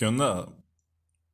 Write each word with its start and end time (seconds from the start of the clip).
¿Qué 0.00 0.06
onda? 0.06 0.48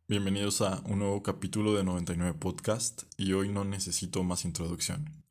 Bienvenidos 0.09 0.61
a 0.61 0.83
un 0.87 0.99
nuevo 0.99 1.23
capítulo 1.23 1.75
de 1.75 1.85
99 1.85 2.37
Podcast 2.37 3.05
y 3.17 3.33
hoy 3.33 3.49
no 3.49 3.65
necesito 3.65 4.25
más 4.25 4.45
introducción. 4.45 5.23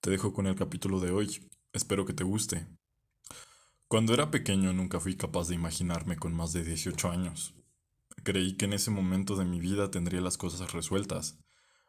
Te 0.00 0.08
dejo 0.08 0.32
con 0.32 0.46
el 0.46 0.54
capítulo 0.54 0.98
de 0.98 1.10
hoy. 1.10 1.46
Espero 1.74 2.06
que 2.06 2.14
te 2.14 2.24
guste. 2.24 2.66
Cuando 3.86 4.14
era 4.14 4.30
pequeño 4.30 4.72
nunca 4.72 4.98
fui 4.98 5.14
capaz 5.14 5.48
de 5.48 5.56
imaginarme 5.56 6.16
con 6.16 6.32
más 6.32 6.54
de 6.54 6.64
18 6.64 7.10
años. 7.10 7.54
Creí 8.22 8.56
que 8.56 8.64
en 8.64 8.72
ese 8.72 8.90
momento 8.90 9.36
de 9.36 9.44
mi 9.44 9.60
vida 9.60 9.90
tendría 9.90 10.22
las 10.22 10.38
cosas 10.38 10.72
resueltas, 10.72 11.38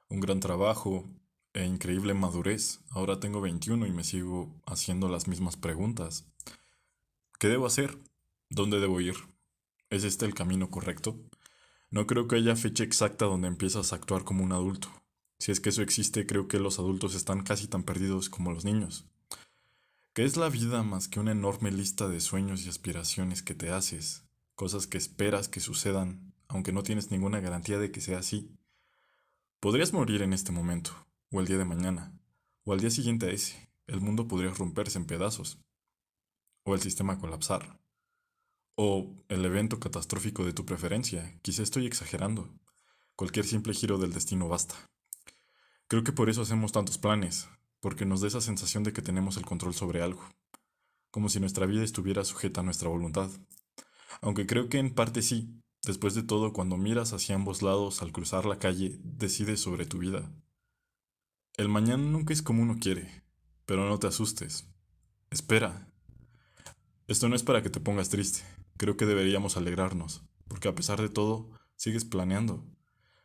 un 0.10 0.20
gran 0.20 0.42
trabajo 0.42 1.10
e 1.54 1.64
increíble 1.64 2.14
madurez. 2.16 2.82
Ahora 2.89 3.21
tengo 3.21 3.39
21 3.39 3.88
y 3.88 3.92
me 3.94 4.04
sigo 4.04 4.60
haciendo 4.66 5.08
las 5.08 5.30
mismas 5.30 5.55
preguntas. 5.55 6.30
¿Qué 7.39 7.48
debo 7.48 7.66
hacer? 7.66 7.98
¿Dónde 8.50 8.82
debo 8.82 9.00
ir? 9.00 9.30
¿Es 9.92 10.05
este 10.05 10.26
el 10.26 10.34
camino 10.34 10.71
correcto? 10.71 11.20
No 11.89 12.07
creo 12.07 12.25
que 12.29 12.38
haya 12.38 12.56
fecha 12.56 12.86
exacta 12.86 13.25
donde 13.25 13.50
empiezas 13.50 13.92
a 13.92 13.98
actuar 13.98 14.24
como 14.24 14.42
un 14.42 14.54
adulto. 14.54 14.88
Si 15.38 15.52
es 15.52 15.60
que 15.60 15.68
eso 15.68 15.82
existe, 15.82 16.25
creo 16.25 16.48
que 16.48 16.60
los 16.60 16.79
adultos 16.79 17.14
están 17.14 17.43
casi 17.43 17.68
tan 17.68 17.84
perdidos 17.84 18.29
como 18.29 18.54
los 18.54 18.64
niños. 18.64 19.06
¿Qué 20.14 20.24
es 20.24 20.38
la 20.38 20.48
vida 20.48 20.82
más 20.84 21.10
que 21.10 21.20
una 21.20 21.34
enorme 21.34 21.71
lista 21.71 22.07
de 22.07 22.21
sueños 22.21 22.65
y 22.65 22.70
aspiraciones 22.70 23.43
que 23.43 23.54
te 23.54 23.70
haces? 23.70 24.24
Cosas 24.56 24.88
que 24.88 24.98
esperas 24.98 25.50
que 25.50 25.60
sucedan, 25.60 26.34
aunque 26.48 26.71
no 26.71 26.84
tienes 26.84 27.12
ninguna 27.12 27.42
garantía 27.42 27.78
de 27.78 27.92
que 27.92 28.00
sea 28.00 28.20
así. 28.20 28.50
Podrías 29.60 29.92
morir 29.92 30.21
en 30.21 30.32
este 30.32 30.54
momento, 30.54 30.92
o 31.32 31.42
el 31.42 31.48
día 31.48 31.57
de 31.57 31.65
mañana, 31.65 32.17
o 32.64 32.72
al 32.72 32.80
día 32.80 32.92
siguiente 32.92 33.26
a 33.26 33.31
ese. 33.31 33.70
El 33.88 34.00
mundo 34.00 34.30
podría 34.30 34.52
romperse 34.52 34.98
en 34.98 35.06
pedazos, 35.06 35.59
o 36.64 36.76
el 36.76 36.81
sistema 36.81 37.20
colapsar. 37.20 37.81
O 38.84 39.14
el 39.30 39.45
evento 39.45 39.80
catastrófico 39.80 40.44
de 40.44 40.53
tu 40.53 40.66
preferencia. 40.66 41.38
Quizá 41.44 41.62
estoy 41.62 41.86
exagerando. 41.86 42.50
Cualquier 43.16 43.45
simple 43.45 43.76
giro 43.76 44.00
del 44.00 44.12
destino 44.12 44.48
basta. 44.48 44.73
Creo 45.88 46.04
que 46.04 46.12
por 46.12 46.32
eso 46.32 46.42
hacemos 46.42 46.72
tantos 46.72 46.98
planes, 46.98 47.48
porque 47.80 48.08
nos 48.08 48.22
da 48.22 48.28
esa 48.30 48.42
sensación 48.42 48.82
de 48.82 48.92
que 48.92 49.04
tenemos 49.04 49.38
el 49.38 49.46
control 49.46 49.76
sobre 49.76 50.02
algo, 50.02 50.28
como 51.12 51.30
si 51.30 51.40
nuestra 51.40 51.68
vida 51.68 51.84
estuviera 51.84 52.26
sujeta 52.26 52.62
a 52.62 52.64
nuestra 52.64 52.90
voluntad. 52.90 53.30
Aunque 54.20 54.48
creo 54.48 54.68
que 54.68 54.80
en 54.80 54.95
parte 54.95 55.22
sí, 55.22 55.62
después 55.84 56.16
de 56.16 56.23
todo, 56.23 56.52
cuando 56.52 56.76
miras 56.76 57.14
hacia 57.14 57.36
ambos 57.36 57.62
lados 57.62 58.02
al 58.02 58.12
cruzar 58.12 58.48
la 58.48 58.58
calle, 58.58 58.98
decides 59.04 59.60
sobre 59.60 59.86
tu 59.86 60.00
vida. 60.00 60.28
El 61.56 61.70
mañana 61.70 62.02
nunca 62.02 62.34
es 62.34 62.42
como 62.42 62.64
uno 62.64 62.80
quiere, 62.82 63.22
pero 63.68 63.88
no 63.88 64.00
te 64.00 64.08
asustes. 64.08 64.66
Espera. 65.30 65.88
Esto 67.06 67.30
no 67.30 67.36
es 67.36 67.44
para 67.44 67.62
que 67.62 67.70
te 67.70 67.80
pongas 67.80 68.10
triste. 68.10 68.42
Creo 68.82 68.98
que 68.98 69.06
deberíamos 69.06 69.58
alegrarnos, 69.58 70.24
porque 70.48 70.68
a 70.68 70.74
pesar 70.74 71.00
de 71.00 71.08
todo, 71.08 71.52
sigues 71.76 72.04
planeando, 72.04 72.66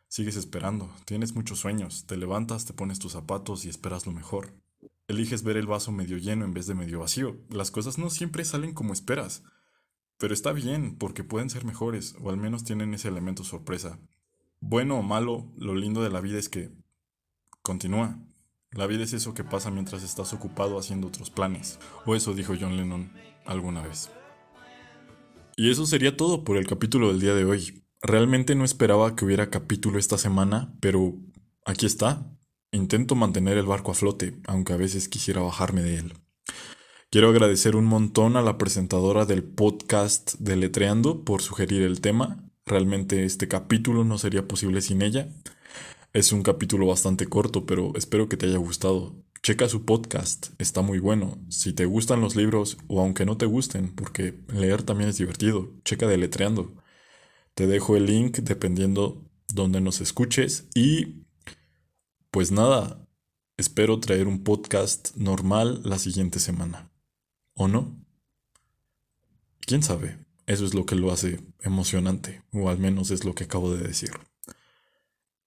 sigues 0.07 0.35
esperando, 0.35 0.87
tienes 1.05 1.33
muchos 1.33 1.57
sueños, 1.57 2.05
te 2.05 2.15
levantas, 2.15 2.65
te 2.65 2.73
pones 2.73 2.99
tus 2.99 3.13
zapatos 3.13 3.65
y 3.65 3.69
esperas 3.69 4.05
lo 4.05 4.11
mejor. 4.11 4.53
Eliges 5.07 5.41
ver 5.41 5.57
el 5.57 5.65
vaso 5.65 5.91
medio 5.91 6.19
lleno 6.19 6.45
en 6.45 6.53
vez 6.53 6.67
de 6.67 6.75
medio 6.75 6.99
vacío. 6.99 7.37
Las 7.49 7.71
cosas 7.71 7.97
no 7.97 8.11
siempre 8.11 8.45
salen 8.45 8.75
como 8.75 8.93
esperas, 8.93 9.41
pero 10.19 10.35
está 10.35 10.53
bien, 10.53 10.95
porque 10.95 11.23
pueden 11.23 11.49
ser 11.49 11.65
mejores, 11.65 12.13
o 12.21 12.29
al 12.29 12.37
menos 12.37 12.63
tienen 12.63 12.93
ese 12.93 13.07
elemento 13.07 13.43
sorpresa. 13.43 13.97
Bueno 14.59 14.99
o 14.99 15.01
malo, 15.01 15.51
lo 15.57 15.73
lindo 15.73 16.03
de 16.03 16.11
la 16.11 16.21
vida 16.21 16.37
es 16.37 16.49
que 16.49 16.69
continúa. 17.63 18.19
La 18.73 18.85
vida 18.85 19.05
es 19.05 19.13
eso 19.13 19.33
que 19.33 19.43
pasa 19.43 19.71
mientras 19.71 20.03
estás 20.03 20.33
ocupado 20.33 20.77
haciendo 20.77 21.07
otros 21.07 21.31
planes. 21.31 21.79
O 22.05 22.13
eso 22.13 22.35
dijo 22.35 22.53
John 22.61 22.77
Lennon 22.77 23.11
alguna 23.47 23.81
vez. 23.81 24.11
Y 25.59 25.71
eso 25.71 25.87
sería 25.87 26.15
todo 26.15 26.43
por 26.43 26.55
el 26.55 26.67
capítulo 26.67 27.07
del 27.07 27.19
día 27.19 27.33
de 27.33 27.43
hoy. 27.43 27.83
Realmente 28.03 28.53
no 28.53 28.63
esperaba 28.63 29.15
que 29.15 29.25
hubiera 29.25 29.49
capítulo 29.49 29.97
esta 29.97 30.19
semana, 30.19 30.71
pero 30.79 31.15
aquí 31.65 31.87
está. 31.87 32.31
Intento 32.71 33.15
mantener 33.15 33.57
el 33.57 33.65
barco 33.65 33.89
a 33.89 33.95
flote, 33.95 34.39
aunque 34.45 34.73
a 34.73 34.77
veces 34.77 35.09
quisiera 35.09 35.41
bajarme 35.41 35.81
de 35.81 35.95
él. 35.95 36.13
Quiero 37.09 37.29
agradecer 37.29 37.75
un 37.75 37.85
montón 37.85 38.37
a 38.37 38.43
la 38.43 38.59
presentadora 38.59 39.25
del 39.25 39.43
podcast 39.43 40.35
de 40.35 40.57
Letreando 40.57 41.25
por 41.25 41.41
sugerir 41.41 41.81
el 41.81 42.01
tema. 42.01 42.37
Realmente 42.67 43.25
este 43.25 43.47
capítulo 43.47 44.03
no 44.03 44.19
sería 44.19 44.47
posible 44.47 44.81
sin 44.81 45.01
ella. 45.01 45.27
Es 46.13 46.33
un 46.33 46.43
capítulo 46.43 46.85
bastante 46.85 47.25
corto, 47.25 47.65
pero 47.65 47.93
espero 47.95 48.29
que 48.29 48.37
te 48.37 48.45
haya 48.45 48.57
gustado. 48.57 49.15
Checa 49.47 49.69
su 49.69 49.85
podcast, 49.85 50.49
está 50.57 50.81
muy 50.81 50.99
bueno. 50.99 51.37
Si 51.47 51.71
te 51.71 51.85
gustan 51.85 52.19
los 52.19 52.35
libros 52.35 52.77
o 52.87 52.99
aunque 52.99 53.25
no 53.25 53.37
te 53.37 53.45
gusten, 53.45 53.95
porque 53.95 54.37
leer 54.49 54.83
también 54.83 55.09
es 55.09 55.19
divertido, 55.19 55.71
checa 55.85 56.05
deletreando. 56.05 56.75
Te 57.53 57.65
dejo 57.65 57.95
el 57.95 58.07
link 58.07 58.39
dependiendo 58.39 59.23
donde 59.47 59.79
nos 59.79 60.01
escuches 60.01 60.67
y 60.75 61.23
pues 62.29 62.51
nada, 62.51 63.07
espero 63.55 64.01
traer 64.01 64.27
un 64.27 64.43
podcast 64.43 65.15
normal 65.15 65.79
la 65.85 65.97
siguiente 65.97 66.39
semana. 66.39 66.91
¿O 67.53 67.69
no? 67.69 67.97
¿Quién 69.61 69.81
sabe? 69.81 70.19
Eso 70.45 70.65
es 70.65 70.73
lo 70.73 70.85
que 70.85 70.95
lo 70.95 71.09
hace 71.09 71.39
emocionante, 71.61 72.43
o 72.51 72.67
al 72.67 72.79
menos 72.79 73.11
es 73.11 73.23
lo 73.23 73.33
que 73.33 73.45
acabo 73.45 73.73
de 73.73 73.87
decir. 73.87 74.11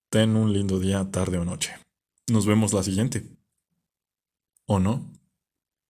Ten 0.09 0.35
un 0.35 0.53
lindo 0.53 0.79
día, 0.79 1.07
tarde 1.11 1.37
o 1.37 1.45
noche. 1.45 1.75
Nos 2.25 2.47
vemos 2.47 2.73
la 2.73 2.81
siguiente. 2.81 3.40
¿O 4.67 4.79
no? 4.79 5.11